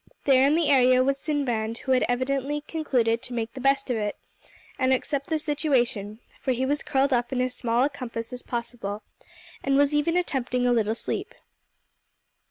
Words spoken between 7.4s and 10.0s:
small a compass as possible, and was